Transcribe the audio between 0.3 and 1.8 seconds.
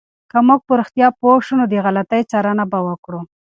که موږ په رښتیا پوه شو، نو د